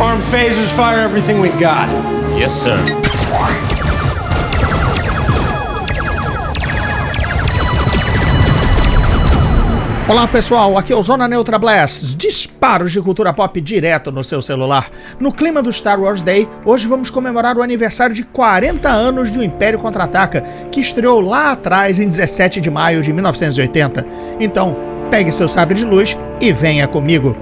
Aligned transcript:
Arm 0.00 0.20
phasers, 0.20 0.72
fire 0.72 0.98
everything 0.98 1.40
we've 1.40 1.56
got. 1.56 1.88
Yes, 2.36 2.50
sir. 2.50 2.76
Olá 10.08 10.26
pessoal, 10.26 10.76
aqui 10.76 10.92
é 10.92 10.96
o 10.96 11.02
Zona 11.02 11.28
Neutra 11.28 11.60
Blast, 11.60 12.16
disparos 12.16 12.90
de 12.90 13.00
cultura 13.00 13.32
pop 13.32 13.60
direto 13.60 14.10
no 14.10 14.24
seu 14.24 14.42
celular. 14.42 14.90
No 15.20 15.32
clima 15.32 15.62
do 15.62 15.72
Star 15.72 16.00
Wars 16.00 16.22
Day, 16.22 16.48
hoje 16.64 16.88
vamos 16.88 17.08
comemorar 17.08 17.56
o 17.56 17.62
aniversário 17.62 18.16
de 18.16 18.24
40 18.24 18.88
anos 18.88 19.30
do 19.30 19.44
Império 19.44 19.78
Contra-Ataca, 19.78 20.42
que 20.72 20.80
estreou 20.80 21.20
lá 21.20 21.52
atrás 21.52 22.00
em 22.00 22.08
17 22.08 22.60
de 22.60 22.68
maio 22.68 23.00
de 23.00 23.12
1980. 23.12 24.04
Então, 24.40 24.76
pegue 25.08 25.30
seu 25.30 25.48
sabre 25.48 25.76
de 25.76 25.84
luz 25.84 26.18
e 26.40 26.52
venha 26.52 26.88
comigo. 26.88 27.36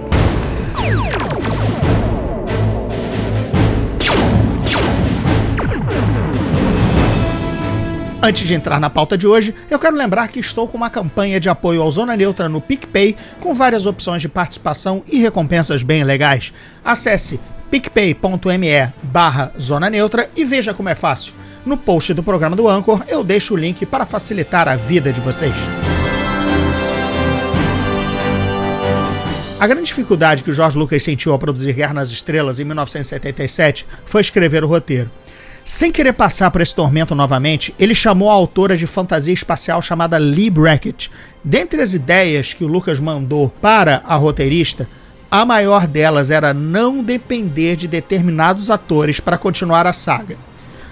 Antes 8.24 8.46
de 8.46 8.54
entrar 8.54 8.78
na 8.78 8.88
pauta 8.88 9.18
de 9.18 9.26
hoje, 9.26 9.52
eu 9.68 9.80
quero 9.80 9.96
lembrar 9.96 10.28
que 10.28 10.38
estou 10.38 10.68
com 10.68 10.76
uma 10.76 10.88
campanha 10.88 11.40
de 11.40 11.48
apoio 11.48 11.82
ao 11.82 11.90
Zona 11.90 12.16
Neutra 12.16 12.48
no 12.48 12.60
PicPay, 12.60 13.16
com 13.40 13.52
várias 13.52 13.84
opções 13.84 14.22
de 14.22 14.28
participação 14.28 15.02
e 15.08 15.18
recompensas 15.18 15.82
bem 15.82 16.04
legais. 16.04 16.52
Acesse 16.84 17.40
picpay.me 17.68 18.92
barra 19.02 19.52
Zona 19.60 19.90
Neutra 19.90 20.30
e 20.36 20.45
veja 20.45 20.72
como 20.72 20.88
é 20.88 20.95
fácil. 20.95 21.34
No 21.66 21.76
post 21.76 22.14
do 22.14 22.22
programa 22.22 22.54
do 22.54 22.68
Anchor, 22.68 23.02
eu 23.08 23.24
deixo 23.24 23.54
o 23.54 23.56
link 23.56 23.84
para 23.84 24.06
facilitar 24.06 24.68
a 24.68 24.76
vida 24.76 25.12
de 25.12 25.20
vocês. 25.20 25.54
A 29.59 29.66
grande 29.66 29.86
dificuldade 29.86 30.45
que 30.45 30.50
o 30.50 30.54
George 30.54 30.78
Lucas 30.78 31.02
sentiu 31.02 31.32
ao 31.32 31.40
produzir 31.40 31.73
Guerra 31.73 31.95
nas 31.95 32.10
Estrelas 32.10 32.60
em 32.60 32.64
1977 32.64 33.84
foi 34.06 34.20
escrever 34.20 34.62
o 34.62 34.68
roteiro. 34.68 35.10
Sem 35.65 35.93
querer 35.93 36.13
passar 36.13 36.51
por 36.51 36.60
esse 36.60 36.74
tormento 36.74 37.15
novamente, 37.15 37.73
ele 37.79 37.95
chamou 37.95 38.29
a 38.29 38.35
autora 38.35 38.77
de 38.77 38.87
fantasia 38.87 39.32
espacial 39.32 39.80
chamada 39.80 40.19
Lee 40.19 40.51
Brackett. 40.51 41.09
Dentre 41.45 41.80
as 41.80 41.95
ideias 41.95 42.52
que 42.52 42.65
o 42.65 42.69
Lucas 42.69 42.99
mandou 42.99 43.49
para 43.60 44.02
a 44.04 44.16
roteirista, 44.16 44.88
a 45.30 45.45
maior 45.46 45.87
delas 45.87 46.32
era 46.32 46.52
não 46.52 47.02
depender 47.02 47.77
de 47.77 47.87
determinados 47.87 48.71
atores 48.71 49.21
para 49.21 49.38
continuar 49.38 49.87
a 49.87 49.93
saga. 49.93 50.37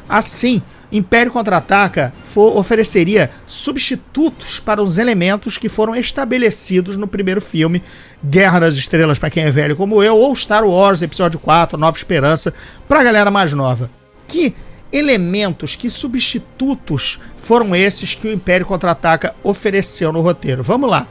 Assim, 0.08 0.62
Império 0.92 1.32
Contra-Ataca 1.32 2.12
ofereceria 2.36 3.30
substitutos 3.46 4.60
para 4.60 4.80
os 4.80 4.98
elementos 4.98 5.58
que 5.58 5.68
foram 5.68 5.96
estabelecidos 5.96 6.96
no 6.96 7.08
primeiro 7.08 7.40
filme, 7.40 7.82
Guerra 8.24 8.60
das 8.60 8.76
Estrelas, 8.76 9.18
para 9.18 9.30
quem 9.30 9.44
é 9.44 9.50
velho 9.50 9.76
como 9.76 10.00
eu, 10.02 10.16
ou 10.16 10.34
Star 10.34 10.64
Wars 10.64 11.02
Episódio 11.02 11.40
4, 11.40 11.76
Nova 11.76 11.96
Esperança, 11.96 12.54
para 12.88 13.00
a 13.00 13.04
galera 13.04 13.32
mais 13.32 13.52
nova 13.52 13.99
que 14.30 14.54
elementos, 14.92 15.76
que 15.76 15.90
substitutos 15.90 17.18
foram 17.36 17.74
esses 17.74 18.14
que 18.14 18.28
o 18.28 18.32
Império 18.32 18.64
Contra-Ataca 18.64 19.34
ofereceu 19.42 20.12
no 20.12 20.20
roteiro? 20.20 20.62
Vamos 20.62 20.88
lá. 20.88 21.06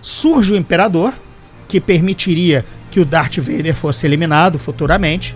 Surge 0.00 0.52
o 0.52 0.56
Imperador, 0.56 1.12
que 1.66 1.80
permitiria 1.80 2.64
que 2.90 3.00
o 3.00 3.04
Darth 3.04 3.38
Vader 3.38 3.74
fosse 3.74 4.06
eliminado 4.06 4.58
futuramente. 4.58 5.34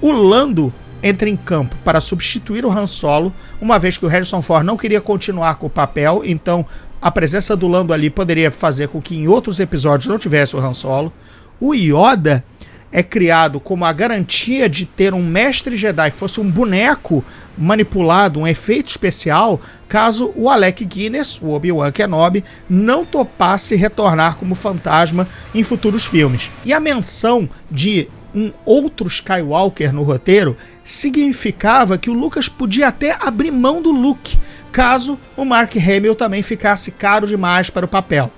O 0.00 0.12
Lando 0.12 0.72
entra 1.02 1.28
em 1.28 1.36
campo 1.36 1.74
para 1.84 2.00
substituir 2.00 2.64
o 2.64 2.70
Han 2.70 2.86
Solo, 2.86 3.32
uma 3.60 3.78
vez 3.78 3.96
que 3.96 4.04
o 4.04 4.08
Harrison 4.08 4.42
Ford 4.42 4.64
não 4.64 4.76
queria 4.76 5.00
continuar 5.00 5.56
com 5.56 5.66
o 5.66 5.70
papel, 5.70 6.22
então 6.24 6.64
a 7.00 7.10
presença 7.10 7.56
do 7.56 7.68
Lando 7.68 7.92
ali 7.92 8.10
poderia 8.10 8.50
fazer 8.50 8.88
com 8.88 9.00
que 9.00 9.16
em 9.16 9.28
outros 9.28 9.60
episódios 9.60 10.08
não 10.08 10.18
tivesse 10.18 10.56
o 10.56 10.58
Han 10.58 10.72
Solo. 10.72 11.12
O 11.60 11.74
Yoda 11.74 12.44
é 12.90 13.02
criado 13.02 13.60
como 13.60 13.84
a 13.84 13.92
garantia 13.92 14.68
de 14.68 14.84
ter 14.84 15.12
um 15.14 15.22
mestre 15.22 15.76
Jedi 15.76 16.10
que 16.10 16.16
fosse 16.16 16.40
um 16.40 16.50
boneco 16.50 17.24
manipulado, 17.56 18.40
um 18.40 18.46
efeito 18.46 18.88
especial, 18.88 19.60
caso 19.88 20.32
o 20.36 20.48
Alec 20.48 20.84
Guinness, 20.84 21.40
o 21.42 21.50
Obi-Wan 21.50 21.90
Kenobi, 21.90 22.44
não 22.70 23.04
topasse 23.04 23.74
retornar 23.74 24.36
como 24.36 24.54
fantasma 24.54 25.26
em 25.54 25.62
futuros 25.64 26.06
filmes. 26.06 26.50
E 26.64 26.72
a 26.72 26.78
menção 26.78 27.48
de 27.70 28.08
um 28.34 28.52
outro 28.64 29.08
Skywalker 29.08 29.92
no 29.92 30.02
roteiro 30.02 30.56
significava 30.84 31.98
que 31.98 32.10
o 32.10 32.14
Lucas 32.14 32.48
podia 32.48 32.88
até 32.88 33.16
abrir 33.20 33.50
mão 33.50 33.82
do 33.82 33.90
Luke, 33.90 34.38
caso 34.70 35.18
o 35.36 35.44
Mark 35.44 35.74
Hamill 35.76 36.14
também 36.14 36.42
ficasse 36.42 36.90
caro 36.90 37.26
demais 37.26 37.70
para 37.70 37.86
o 37.86 37.88
papel. 37.88 38.30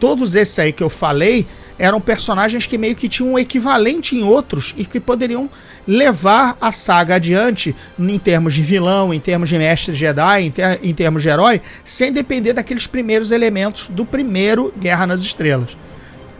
Todos 0.00 0.34
esses 0.34 0.58
aí 0.58 0.72
que 0.72 0.82
eu 0.82 0.90
falei 0.90 1.46
eram 1.78 2.00
personagens 2.00 2.66
que 2.66 2.78
meio 2.78 2.94
que 2.94 3.08
tinham 3.08 3.32
um 3.32 3.38
equivalente 3.38 4.16
em 4.16 4.22
outros 4.22 4.74
e 4.76 4.84
que 4.84 5.00
poderiam 5.00 5.48
levar 5.86 6.56
a 6.60 6.72
saga 6.72 7.16
adiante 7.16 7.74
em 7.98 8.18
termos 8.18 8.54
de 8.54 8.62
vilão, 8.62 9.12
em 9.12 9.20
termos 9.20 9.48
de 9.48 9.58
mestre 9.58 9.94
Jedi, 9.94 10.42
em, 10.42 10.50
ter, 10.50 10.80
em 10.82 10.94
termos 10.94 11.22
de 11.22 11.28
herói, 11.28 11.60
sem 11.84 12.12
depender 12.12 12.52
daqueles 12.52 12.86
primeiros 12.86 13.30
elementos 13.30 13.88
do 13.88 14.04
primeiro 14.04 14.72
Guerra 14.78 15.06
nas 15.06 15.22
Estrelas. 15.22 15.76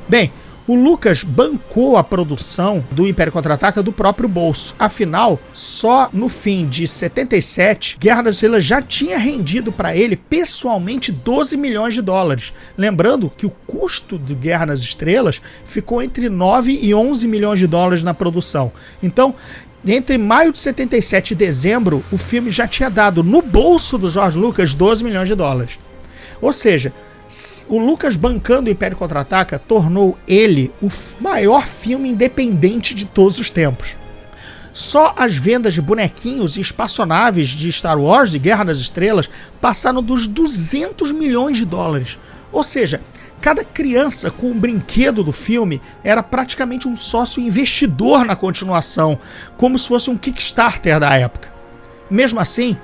Bem, 0.08 0.30
o 0.66 0.74
Lucas 0.74 1.22
bancou 1.22 1.96
a 1.96 2.04
produção 2.04 2.84
do 2.90 3.06
Império 3.06 3.32
Contra-Ataca 3.32 3.82
do 3.82 3.92
próprio 3.92 4.28
bolso. 4.28 4.74
Afinal, 4.78 5.38
só 5.52 6.08
no 6.12 6.28
fim 6.28 6.66
de 6.66 6.88
77, 6.88 7.98
Guerra 7.98 8.22
das 8.22 8.36
Estrelas 8.36 8.64
já 8.64 8.80
tinha 8.80 9.18
rendido 9.18 9.70
para 9.70 9.94
ele 9.94 10.16
pessoalmente 10.16 11.12
12 11.12 11.56
milhões 11.56 11.94
de 11.94 12.00
dólares. 12.00 12.52
Lembrando 12.78 13.30
que 13.30 13.44
o 13.44 13.50
custo 13.66 14.18
de 14.18 14.34
Guerra 14.34 14.66
nas 14.66 14.80
Estrelas 14.80 15.40
ficou 15.64 16.02
entre 16.02 16.28
9 16.28 16.78
e 16.80 16.94
11 16.94 17.28
milhões 17.28 17.58
de 17.58 17.66
dólares 17.66 18.02
na 18.02 18.14
produção. 18.14 18.72
Então, 19.02 19.34
entre 19.86 20.16
maio 20.16 20.50
de 20.50 20.58
77 20.58 21.32
e 21.32 21.34
dezembro, 21.34 22.02
o 22.10 22.16
filme 22.16 22.50
já 22.50 22.66
tinha 22.66 22.88
dado 22.88 23.22
no 23.22 23.42
bolso 23.42 23.98
do 23.98 24.08
George 24.08 24.38
Lucas 24.38 24.72
12 24.72 25.04
milhões 25.04 25.28
de 25.28 25.34
dólares. 25.34 25.78
Ou 26.40 26.54
seja, 26.54 26.90
o 27.68 27.78
Lucas 27.78 28.16
bancando 28.16 28.68
o 28.68 28.72
Império 28.72 28.96
Contra-Ataca 28.96 29.58
tornou 29.58 30.16
ele 30.26 30.70
o 30.80 30.88
maior 31.20 31.66
filme 31.66 32.08
independente 32.08 32.94
de 32.94 33.04
todos 33.04 33.38
os 33.38 33.50
tempos. 33.50 33.96
Só 34.72 35.14
as 35.16 35.36
vendas 35.36 35.74
de 35.74 35.80
bonequinhos 35.80 36.56
e 36.56 36.60
espaçonaves 36.60 37.48
de 37.48 37.70
Star 37.72 37.98
Wars 37.98 38.30
de 38.30 38.38
Guerra 38.38 38.64
das 38.64 38.78
Estrelas 38.78 39.30
passaram 39.60 40.02
dos 40.02 40.26
200 40.26 41.12
milhões 41.12 41.56
de 41.56 41.64
dólares. 41.64 42.18
Ou 42.52 42.64
seja, 42.64 43.00
cada 43.40 43.64
criança 43.64 44.30
com 44.30 44.50
um 44.50 44.58
brinquedo 44.58 45.22
do 45.22 45.32
filme 45.32 45.80
era 46.02 46.22
praticamente 46.22 46.88
um 46.88 46.96
sócio 46.96 47.42
investidor 47.42 48.24
na 48.24 48.34
continuação, 48.34 49.18
como 49.56 49.78
se 49.78 49.88
fosse 49.88 50.10
um 50.10 50.16
Kickstarter 50.16 50.98
da 50.98 51.14
época. 51.14 51.48
Mesmo 52.10 52.40
assim, 52.40 52.76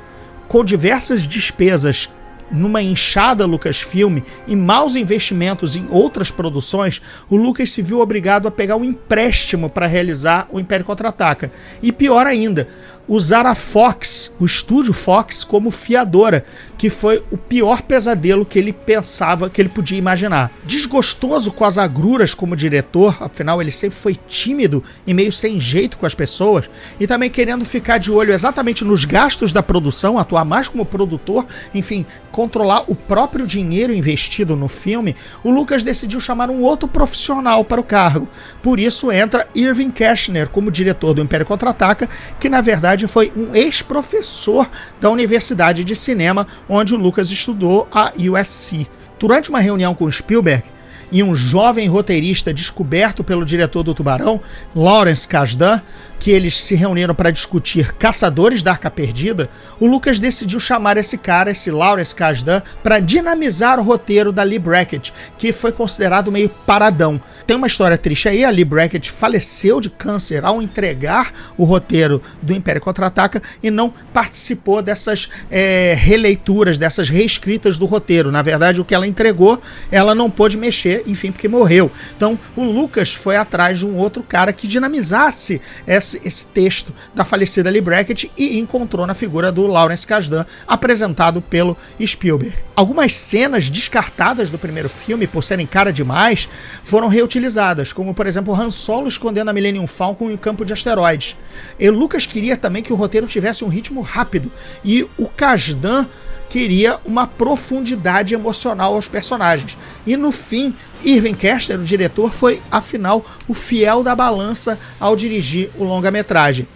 com 0.48 0.64
diversas 0.64 1.26
despesas 1.26 2.08
numa 2.50 2.82
inchada 2.82 3.46
Lucasfilm 3.46 4.18
e 4.46 4.56
maus 4.56 4.96
investimentos 4.96 5.76
em 5.76 5.86
outras 5.90 6.30
produções, 6.30 7.00
o 7.28 7.36
Lucas 7.36 7.72
se 7.72 7.82
viu 7.82 8.00
obrigado 8.00 8.48
a 8.48 8.50
pegar 8.50 8.76
um 8.76 8.84
empréstimo 8.84 9.68
para 9.68 9.86
realizar 9.86 10.48
o 10.50 10.58
Império 10.58 10.84
Contra-Ataca. 10.84 11.52
E 11.82 11.92
pior 11.92 12.26
ainda, 12.26 12.68
usar 13.08 13.44
a 13.44 13.54
Fox, 13.54 14.32
o 14.38 14.46
estúdio 14.46 14.92
Fox, 14.92 15.42
como 15.42 15.70
fiadora, 15.70 16.44
que 16.78 16.88
foi 16.88 17.22
o 17.30 17.36
pior 17.36 17.82
pesadelo 17.82 18.46
que 18.46 18.58
ele 18.58 18.72
pensava 18.72 19.50
que 19.50 19.60
ele 19.60 19.68
podia 19.68 19.98
imaginar. 19.98 20.50
Desgostoso 20.64 21.52
com 21.52 21.64
as 21.64 21.76
agruras 21.76 22.32
como 22.32 22.56
diretor, 22.56 23.16
afinal 23.20 23.60
ele 23.60 23.70
sempre 23.70 23.98
foi 23.98 24.16
tímido 24.28 24.82
e 25.06 25.12
meio 25.12 25.32
sem 25.32 25.60
jeito 25.60 25.98
com 25.98 26.06
as 26.06 26.14
pessoas, 26.14 26.70
e 26.98 27.06
também 27.06 27.28
querendo 27.28 27.64
ficar 27.64 27.98
de 27.98 28.10
olho 28.10 28.32
exatamente 28.32 28.84
nos 28.84 29.04
gastos 29.04 29.52
da 29.52 29.62
produção, 29.62 30.18
atuar 30.18 30.44
mais 30.44 30.68
como 30.68 30.86
produtor, 30.86 31.44
enfim, 31.74 32.06
controlar 32.30 32.84
o 32.86 32.94
próprio 32.94 33.46
dinheiro 33.46 33.92
investido 33.92 34.56
no 34.56 34.68
filme, 34.68 35.14
o 35.42 35.50
Lucas 35.50 35.82
decidiu 35.82 36.20
chamar 36.20 36.48
um 36.48 36.62
outro 36.62 36.88
profissional 36.88 37.64
para 37.64 37.80
o 37.80 37.84
cargo. 37.84 38.28
Por 38.62 38.78
isso 38.78 39.10
entra 39.12 39.46
Irving 39.54 39.90
Kershner 39.90 40.48
como 40.48 40.70
diretor 40.70 41.12
do 41.12 41.20
Império 41.20 41.44
Contra-Ataca, 41.44 42.08
que 42.38 42.48
na 42.48 42.60
verdade 42.60 42.99
verdade, 43.00 43.06
foi 43.06 43.32
um 43.36 43.54
ex-professor 43.54 44.68
da 45.00 45.10
Universidade 45.10 45.84
de 45.84 45.94
Cinema, 45.96 46.46
onde 46.68 46.94
o 46.94 46.98
Lucas 46.98 47.30
estudou 47.30 47.88
a 47.92 48.12
USC. 48.16 48.86
Durante 49.18 49.50
uma 49.50 49.60
reunião 49.60 49.94
com 49.94 50.10
Spielberg 50.10 50.64
e 51.10 51.22
um 51.22 51.34
jovem 51.34 51.88
roteirista 51.88 52.52
descoberto 52.52 53.24
pelo 53.24 53.44
diretor 53.44 53.82
do 53.82 53.94
Tubarão, 53.94 54.40
Lawrence 54.74 55.26
Kasdan, 55.26 55.80
que 56.20 56.30
eles 56.30 56.62
se 56.62 56.74
reuniram 56.74 57.14
para 57.14 57.30
discutir 57.30 57.94
Caçadores 57.94 58.62
da 58.62 58.72
Arca 58.72 58.90
Perdida, 58.90 59.48
o 59.80 59.86
Lucas 59.86 60.20
decidiu 60.20 60.60
chamar 60.60 60.98
esse 60.98 61.16
cara, 61.16 61.50
esse 61.50 61.70
Lawrence 61.70 62.14
Kasdan, 62.14 62.60
para 62.82 63.00
dinamizar 63.00 63.80
o 63.80 63.82
roteiro 63.82 64.30
da 64.30 64.42
Lee 64.42 64.58
Brackett, 64.58 65.14
que 65.38 65.50
foi 65.50 65.72
considerado 65.72 66.30
meio 66.30 66.50
paradão. 66.50 67.18
Tem 67.46 67.56
uma 67.56 67.66
história 67.66 67.96
triste 67.96 68.28
aí, 68.28 68.44
a 68.44 68.50
Lee 68.50 68.64
Brackett 68.64 69.10
faleceu 69.10 69.80
de 69.80 69.88
câncer 69.88 70.44
ao 70.44 70.60
entregar 70.60 71.32
o 71.56 71.64
roteiro 71.64 72.22
do 72.42 72.52
Império 72.52 72.82
Contra-Ataca 72.82 73.42
e 73.62 73.70
não 73.70 73.92
participou 74.12 74.82
dessas 74.82 75.30
é, 75.50 75.94
releituras, 75.98 76.76
dessas 76.76 77.08
reescritas 77.08 77.78
do 77.78 77.86
roteiro. 77.86 78.30
Na 78.30 78.42
verdade, 78.42 78.80
o 78.80 78.84
que 78.84 78.94
ela 78.94 79.06
entregou, 79.06 79.60
ela 79.90 80.14
não 80.14 80.30
pôde 80.30 80.58
mexer, 80.58 80.99
enfim, 81.06 81.32
porque 81.32 81.48
morreu. 81.48 81.90
Então, 82.16 82.38
o 82.56 82.64
Lucas 82.64 83.12
foi 83.12 83.36
atrás 83.36 83.78
de 83.78 83.86
um 83.86 83.96
outro 83.96 84.22
cara 84.22 84.52
que 84.52 84.68
dinamizasse 84.68 85.60
esse, 85.86 86.20
esse 86.24 86.46
texto 86.46 86.94
da 87.14 87.24
falecida 87.24 87.70
Lee 87.70 87.80
Brackett 87.80 88.30
e 88.36 88.58
encontrou 88.58 89.06
na 89.06 89.14
figura 89.14 89.50
do 89.52 89.66
Lawrence 89.66 90.06
Kasdan, 90.06 90.44
apresentado 90.66 91.40
pelo 91.40 91.76
Spielberg. 92.04 92.54
Algumas 92.74 93.14
cenas 93.14 93.68
descartadas 93.68 94.50
do 94.50 94.58
primeiro 94.58 94.88
filme, 94.88 95.26
por 95.26 95.44
serem 95.44 95.66
cara 95.66 95.92
demais, 95.92 96.48
foram 96.82 97.08
reutilizadas, 97.08 97.92
como 97.92 98.14
por 98.14 98.26
exemplo 98.26 98.54
Han 98.54 98.70
Solo 98.70 99.08
escondendo 99.08 99.50
a 99.50 99.52
Millennium 99.52 99.86
Falcon 99.86 100.30
em 100.30 100.34
um 100.34 100.36
campo 100.36 100.64
de 100.64 100.72
asteroides. 100.72 101.36
E 101.78 101.90
Lucas 101.90 102.26
queria 102.26 102.56
também 102.56 102.82
que 102.82 102.92
o 102.92 102.96
roteiro 102.96 103.26
tivesse 103.26 103.64
um 103.64 103.68
ritmo 103.68 104.00
rápido 104.00 104.50
e 104.84 105.06
o 105.18 105.26
Kasdan 105.26 106.06
queria 106.50 106.98
uma 107.04 107.28
profundidade 107.28 108.34
emocional 108.34 108.94
aos 108.94 109.08
personagens. 109.08 109.78
E 110.04 110.16
no 110.16 110.32
fim, 110.32 110.74
Irving 111.02 111.34
Kester, 111.34 111.78
o 111.78 111.84
diretor, 111.84 112.32
foi 112.32 112.60
afinal 112.70 113.24
o 113.48 113.54
fiel 113.54 114.02
da 114.02 114.14
balança 114.16 114.78
ao 114.98 115.14
dirigir 115.14 115.70
o 115.78 115.84
longa-metragem. 115.84 116.66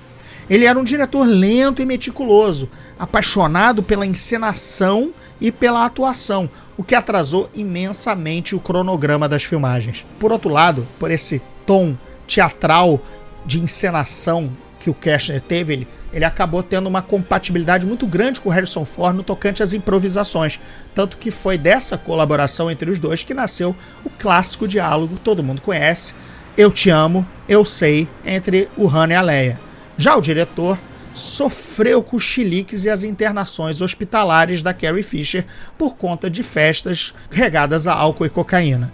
Ele 0.48 0.64
era 0.64 0.78
um 0.78 0.84
diretor 0.84 1.26
lento 1.26 1.82
e 1.82 1.84
meticuloso, 1.84 2.70
apaixonado 2.98 3.82
pela 3.82 4.06
encenação 4.06 5.12
e 5.40 5.50
pela 5.50 5.84
atuação, 5.84 6.48
o 6.76 6.84
que 6.84 6.94
atrasou 6.94 7.50
imensamente 7.52 8.54
o 8.54 8.60
cronograma 8.60 9.28
das 9.28 9.42
filmagens. 9.42 10.06
Por 10.20 10.30
outro 10.30 10.50
lado, 10.50 10.86
por 10.98 11.10
esse 11.10 11.42
tom 11.66 11.96
teatral 12.26 13.00
de 13.44 13.58
encenação 13.58 14.50
que 14.84 14.90
o 14.90 14.94
Kestner 14.94 15.40
teve, 15.40 15.72
ele, 15.72 15.88
ele 16.12 16.26
acabou 16.26 16.62
tendo 16.62 16.88
uma 16.88 17.00
compatibilidade 17.00 17.86
muito 17.86 18.06
grande 18.06 18.38
com 18.38 18.50
o 18.50 18.52
Harrison 18.52 18.84
Ford 18.84 19.16
no 19.16 19.22
tocante 19.22 19.62
às 19.62 19.72
improvisações. 19.72 20.60
Tanto 20.94 21.16
que 21.16 21.30
foi 21.30 21.56
dessa 21.56 21.96
colaboração 21.96 22.70
entre 22.70 22.90
os 22.90 23.00
dois 23.00 23.22
que 23.22 23.32
nasceu 23.32 23.74
o 24.04 24.10
clássico 24.10 24.68
diálogo, 24.68 25.18
todo 25.24 25.42
mundo 25.42 25.62
conhece, 25.62 26.12
Eu 26.54 26.70
Te 26.70 26.90
Amo, 26.90 27.26
Eu 27.48 27.64
Sei, 27.64 28.06
entre 28.26 28.68
o 28.76 28.86
Han 28.86 29.08
e 29.08 29.14
a 29.14 29.22
Leia. 29.22 29.58
Já 29.96 30.14
o 30.16 30.20
diretor 30.20 30.78
sofreu 31.14 32.02
com 32.02 32.18
os 32.18 32.22
chiliques 32.22 32.84
e 32.84 32.90
as 32.90 33.04
internações 33.04 33.80
hospitalares 33.80 34.62
da 34.62 34.74
Carrie 34.74 35.02
Fisher 35.02 35.46
por 35.78 35.96
conta 35.96 36.28
de 36.28 36.42
festas 36.42 37.14
regadas 37.30 37.86
a 37.86 37.94
álcool 37.94 38.26
e 38.26 38.28
cocaína 38.28 38.92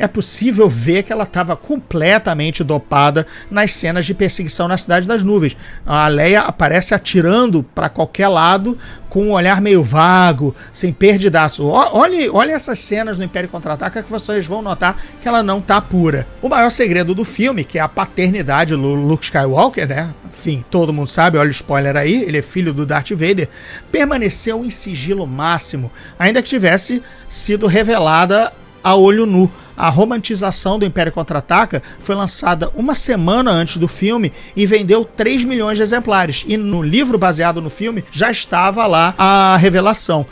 é 0.00 0.08
possível 0.08 0.66
ver 0.66 1.02
que 1.02 1.12
ela 1.12 1.24
estava 1.24 1.54
completamente 1.54 2.64
dopada 2.64 3.26
nas 3.50 3.74
cenas 3.74 4.06
de 4.06 4.14
perseguição 4.14 4.66
na 4.66 4.78
Cidade 4.78 5.06
das 5.06 5.22
Nuvens. 5.22 5.54
A 5.84 6.08
Leia 6.08 6.40
aparece 6.40 6.94
atirando 6.94 7.62
para 7.62 7.90
qualquer 7.90 8.28
lado 8.28 8.78
com 9.10 9.24
um 9.24 9.32
olhar 9.32 9.60
meio 9.60 9.82
vago, 9.82 10.56
sem 10.72 10.90
perdidaço. 10.90 11.66
Olhe, 11.66 12.30
olhe 12.30 12.50
essas 12.50 12.78
cenas 12.78 13.18
no 13.18 13.24
Império 13.24 13.50
Contra-Ataca 13.50 14.02
que 14.02 14.10
vocês 14.10 14.46
vão 14.46 14.62
notar 14.62 14.96
que 15.20 15.28
ela 15.28 15.42
não 15.42 15.60
tá 15.60 15.82
pura. 15.82 16.26
O 16.40 16.48
maior 16.48 16.70
segredo 16.70 17.14
do 17.14 17.24
filme, 17.24 17.62
que 17.62 17.78
é 17.78 17.82
a 17.82 17.88
paternidade 17.88 18.74
do 18.74 18.94
Luke 18.94 19.24
Skywalker, 19.24 19.86
né? 19.86 20.14
Enfim, 20.26 20.64
todo 20.70 20.94
mundo 20.94 21.10
sabe, 21.10 21.36
olha 21.36 21.48
o 21.48 21.52
spoiler 21.52 21.94
aí, 21.98 22.22
ele 22.22 22.38
é 22.38 22.42
filho 22.42 22.72
do 22.72 22.86
Darth 22.86 23.10
Vader, 23.10 23.50
permaneceu 23.92 24.64
em 24.64 24.70
sigilo 24.70 25.26
máximo, 25.26 25.90
ainda 26.18 26.40
que 26.40 26.48
tivesse 26.48 27.02
sido 27.28 27.66
revelada 27.66 28.50
a 28.82 28.96
olho 28.96 29.26
nu 29.26 29.50
a 29.80 29.88
romantização 29.88 30.78
do 30.78 30.84
Império 30.84 31.10
Contra-Ataca 31.10 31.82
foi 32.00 32.14
lançada 32.14 32.70
uma 32.74 32.94
semana 32.94 33.50
antes 33.50 33.78
do 33.78 33.88
filme 33.88 34.30
e 34.54 34.66
vendeu 34.66 35.04
3 35.04 35.44
milhões 35.44 35.78
de 35.78 35.82
exemplares. 35.82 36.44
E 36.46 36.58
no 36.58 36.82
livro 36.82 37.16
baseado 37.16 37.62
no 37.62 37.70
filme 37.70 38.04
já 38.12 38.30
estava 38.30 38.86
lá 38.86 39.14
a 39.16 39.56
revelação. 39.56 40.26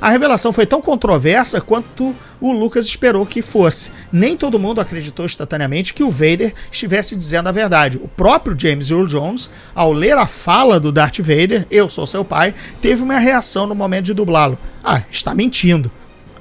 A 0.00 0.10
revelação 0.10 0.52
foi 0.52 0.66
tão 0.66 0.80
controversa 0.80 1.60
quanto 1.60 2.14
o 2.40 2.52
Lucas 2.52 2.86
esperou 2.86 3.24
que 3.24 3.40
fosse. 3.40 3.90
Nem 4.12 4.36
todo 4.36 4.58
mundo 4.58 4.80
acreditou 4.80 5.24
instantaneamente 5.24 5.94
que 5.94 6.02
o 6.02 6.10
Vader 6.10 6.54
estivesse 6.70 7.14
dizendo 7.14 7.48
a 7.48 7.52
verdade. 7.52 7.98
O 7.98 8.08
próprio 8.08 8.58
James 8.58 8.90
Earl 8.90 9.06
Jones, 9.06 9.48
ao 9.74 9.92
ler 9.92 10.16
a 10.16 10.26
fala 10.26 10.80
do 10.80 10.90
Darth 10.90 11.18
Vader, 11.18 11.66
eu 11.70 11.88
sou 11.88 12.06
seu 12.06 12.24
pai, 12.24 12.54
teve 12.80 13.02
uma 13.02 13.18
reação 13.18 13.66
no 13.66 13.74
momento 13.74 14.06
de 14.06 14.14
dublá-lo. 14.14 14.58
Ah, 14.82 15.02
está 15.10 15.34
mentindo. 15.34 15.90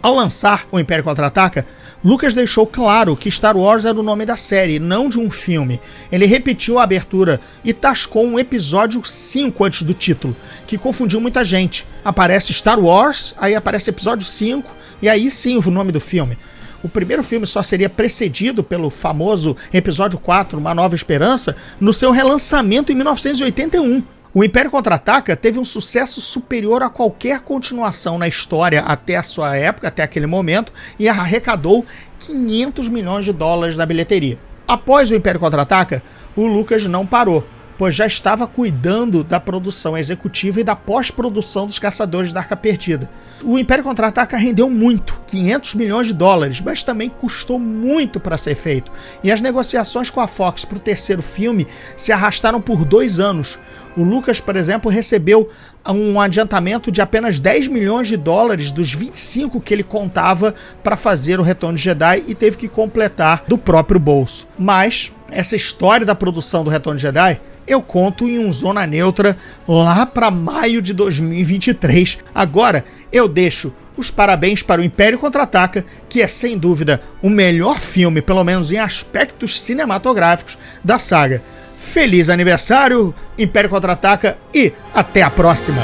Ao 0.02 0.14
lançar 0.14 0.68
o 0.72 0.80
Império 0.80 1.04
Contra-Ataca, 1.04 1.66
Lucas 2.04 2.36
deixou 2.36 2.68
claro 2.68 3.16
que 3.16 3.32
Star 3.32 3.58
Wars 3.58 3.84
era 3.84 4.00
o 4.00 4.04
nome 4.04 4.26
da 4.26 4.38
série, 4.38 4.80
não 4.80 5.10
de 5.10 5.20
um 5.20 5.32
filme. 5.32 5.82
Ele 6.12 6.26
repetiu 6.26 6.78
a 6.78 6.84
abertura 6.84 7.42
e 7.66 7.74
tascou 7.74 8.24
um 8.24 8.38
episódio 8.38 9.04
5 9.04 9.64
antes 9.64 9.82
do 9.82 9.94
título, 9.94 10.36
que 10.68 10.78
confundiu 10.78 11.20
muita 11.20 11.44
gente. 11.44 11.88
Aparece 12.06 12.54
Star 12.54 12.80
Wars, 12.80 13.34
aí 13.38 13.56
aparece 13.56 13.90
episódio 13.90 14.28
5, 14.28 14.70
e 15.02 15.10
aí 15.10 15.32
sim 15.32 15.58
o 15.58 15.72
nome 15.72 15.92
do 15.92 16.00
filme. 16.00 16.38
O 16.84 16.88
primeiro 16.88 17.24
filme 17.24 17.48
só 17.48 17.64
seria 17.64 17.90
precedido 17.90 18.64
pelo 18.64 18.92
famoso 18.92 19.58
episódio 19.74 20.20
4, 20.20 20.60
Uma 20.60 20.76
Nova 20.76 20.96
Esperança, 20.96 21.56
no 21.80 21.94
seu 21.94 22.12
relançamento 22.12 22.92
em 22.92 22.96
1981. 22.96 24.04
O 24.38 24.44
Império 24.44 24.70
Contra-Ataca 24.70 25.36
teve 25.36 25.58
um 25.58 25.66
sucesso 25.66 26.22
superior 26.22 26.84
a 26.84 26.92
qualquer 26.92 27.40
continuação 27.40 28.20
na 28.20 28.28
história 28.28 28.82
até 28.82 29.16
a 29.16 29.24
sua 29.24 29.56
época, 29.56 29.88
até 29.88 30.04
aquele 30.04 30.28
momento, 30.28 30.72
e 31.00 31.10
arrecadou 31.10 31.84
500 32.20 32.88
milhões 32.88 33.26
de 33.26 33.34
dólares 33.34 33.76
na 33.76 33.84
bilheteria. 33.84 34.38
Após 34.68 35.10
o 35.10 35.16
Império 35.16 35.40
Contra-Ataca, 35.40 36.04
o 36.36 36.46
Lucas 36.46 36.86
não 36.86 37.04
parou, 37.04 37.44
pois 37.78 37.96
já 37.96 38.06
estava 38.06 38.48
cuidando 38.48 39.24
da 39.24 39.40
produção 39.40 39.98
executiva 39.98 40.60
e 40.60 40.64
da 40.64 40.76
pós-produção 40.76 41.68
dos 41.68 41.80
Caçadores 41.80 42.34
da 42.34 42.40
Arca 42.40 42.56
Perdida. 42.56 43.10
O 43.44 43.58
Império 43.60 43.84
Contra-Ataca 43.84 44.36
rendeu 44.36 44.70
muito, 44.70 45.20
500 45.28 45.76
milhões 45.76 46.08
de 46.08 46.14
dólares, 46.14 46.60
mas 46.60 46.84
também 46.84 47.10
custou 47.10 47.60
muito 47.60 48.20
para 48.20 48.38
ser 48.38 48.56
feito. 48.56 48.92
E 49.24 49.32
as 49.32 49.42
negociações 49.42 50.10
com 50.10 50.20
a 50.20 50.28
Fox 50.28 50.66
para 50.66 50.78
o 50.78 50.82
terceiro 50.82 51.22
filme 51.22 51.68
se 51.96 52.12
arrastaram 52.12 52.60
por 52.60 52.84
dois 52.84 53.20
anos, 53.20 53.60
o 53.98 54.04
Lucas, 54.04 54.40
por 54.40 54.56
exemplo, 54.56 54.92
recebeu 54.92 55.50
um 55.88 56.22
adiantamento 56.22 56.92
de 56.92 57.02
apenas 57.02 57.40
10 57.40 57.68
milhões 57.68 58.08
de 58.08 58.16
dólares 58.16 58.70
dos 58.70 58.94
25 58.94 59.60
que 59.60 59.74
ele 59.74 59.82
contava 59.82 60.54
para 60.84 60.96
fazer 60.96 61.40
o 61.40 61.44
Retorno 61.44 61.78
de 61.78 61.84
Jedi 61.84 62.24
e 62.28 62.36
teve 62.36 62.58
que 62.58 62.68
completar 62.68 63.44
do 63.48 63.58
próprio 63.58 64.00
bolso. 64.00 64.48
Mas 64.58 65.12
essa 65.32 65.56
história 65.56 66.06
da 66.06 66.14
produção 66.14 66.64
do 66.64 66.70
Retorno 66.70 66.98
de 66.98 67.02
Jedi 67.02 67.42
eu 67.68 67.82
conto 67.82 68.28
em 68.28 68.40
um 68.40 68.52
Zona 68.52 68.88
Neutra 68.88 69.38
lá 69.68 70.06
para 70.06 70.32
maio 70.32 70.82
de 70.82 70.94
2023. 70.94 72.18
Agora 72.34 72.86
eu 73.12 73.28
deixo 73.28 73.74
os 73.98 74.10
parabéns 74.10 74.62
para 74.62 74.80
o 74.80 74.84
Império 74.84 75.20
Contra-Ataca, 75.20 75.84
que 76.08 76.22
é 76.22 76.28
sem 76.28 76.58
dúvida 76.58 77.02
o 77.22 77.30
melhor 77.30 77.80
filme, 77.80 78.22
pelo 78.22 78.44
menos 78.44 78.72
em 78.72 78.78
aspectos 78.78 79.62
cinematográficos, 79.62 80.58
da 80.84 81.00
saga. 81.00 81.42
Feliz 81.78 82.30
aniversário, 82.30 83.14
Império 83.38 83.70
Contra-Ataca 83.70 84.38
e 84.54 84.72
até 84.94 85.22
a 85.22 85.30
próxima! 85.30 85.82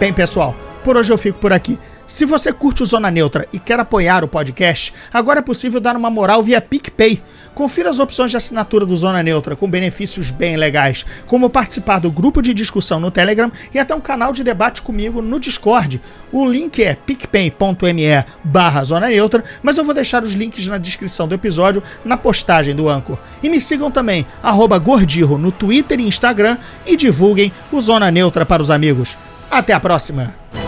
Bem, 0.00 0.12
pessoal, 0.12 0.54
por 0.84 0.96
hoje 0.96 1.12
eu 1.12 1.18
fico 1.18 1.38
por 1.38 1.52
aqui. 1.52 1.78
Se 2.08 2.24
você 2.24 2.54
curte 2.54 2.82
o 2.82 2.86
Zona 2.86 3.10
Neutra 3.10 3.46
e 3.52 3.58
quer 3.58 3.78
apoiar 3.78 4.24
o 4.24 4.28
podcast, 4.28 4.94
agora 5.12 5.40
é 5.40 5.42
possível 5.42 5.78
dar 5.78 5.94
uma 5.94 6.08
moral 6.08 6.42
via 6.42 6.58
PicPay. 6.58 7.22
Confira 7.54 7.90
as 7.90 7.98
opções 7.98 8.30
de 8.30 8.36
assinatura 8.38 8.86
do 8.86 8.96
Zona 8.96 9.22
Neutra 9.22 9.54
com 9.54 9.68
benefícios 9.68 10.30
bem 10.30 10.56
legais, 10.56 11.04
como 11.26 11.50
participar 11.50 11.98
do 11.98 12.10
grupo 12.10 12.40
de 12.40 12.54
discussão 12.54 12.98
no 12.98 13.10
Telegram 13.10 13.52
e 13.74 13.78
até 13.78 13.94
um 13.94 14.00
canal 14.00 14.32
de 14.32 14.42
debate 14.42 14.80
comigo 14.80 15.20
no 15.20 15.38
Discord. 15.38 16.00
O 16.32 16.46
link 16.46 16.82
é 16.82 16.94
picpay.me 16.94 18.24
barra 18.42 18.84
Zona 18.84 19.08
Neutra, 19.08 19.44
mas 19.62 19.76
eu 19.76 19.84
vou 19.84 19.92
deixar 19.92 20.22
os 20.22 20.32
links 20.32 20.66
na 20.66 20.78
descrição 20.78 21.28
do 21.28 21.34
episódio 21.34 21.82
na 22.06 22.16
postagem 22.16 22.74
do 22.74 22.88
Anchor. 22.88 23.18
E 23.42 23.50
me 23.50 23.60
sigam 23.60 23.90
também, 23.90 24.26
Gordirro, 24.82 25.36
no 25.36 25.52
Twitter 25.52 26.00
e 26.00 26.08
Instagram 26.08 26.56
e 26.86 26.96
divulguem 26.96 27.52
o 27.70 27.78
Zona 27.82 28.10
Neutra 28.10 28.46
para 28.46 28.62
os 28.62 28.70
amigos. 28.70 29.14
Até 29.50 29.74
a 29.74 29.80
próxima! 29.80 30.67